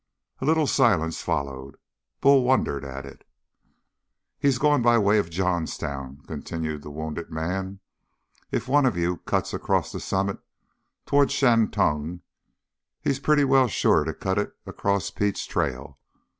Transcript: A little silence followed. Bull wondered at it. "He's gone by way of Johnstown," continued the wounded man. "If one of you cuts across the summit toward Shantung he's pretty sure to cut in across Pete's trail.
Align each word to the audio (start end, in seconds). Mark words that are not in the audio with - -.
A 0.39 0.45
little 0.45 0.65
silence 0.65 1.21
followed. 1.21 1.77
Bull 2.21 2.43
wondered 2.43 2.83
at 2.83 3.05
it. 3.05 3.23
"He's 4.39 4.57
gone 4.57 4.81
by 4.81 4.97
way 4.97 5.19
of 5.19 5.29
Johnstown," 5.29 6.23
continued 6.25 6.81
the 6.81 6.89
wounded 6.89 7.29
man. 7.29 7.81
"If 8.49 8.67
one 8.67 8.87
of 8.87 8.97
you 8.97 9.17
cuts 9.17 9.53
across 9.53 9.91
the 9.91 9.99
summit 9.99 10.39
toward 11.05 11.29
Shantung 11.29 12.21
he's 12.99 13.19
pretty 13.19 13.45
sure 13.69 14.03
to 14.03 14.13
cut 14.15 14.39
in 14.39 14.51
across 14.65 15.11
Pete's 15.11 15.45
trail. 15.45 15.99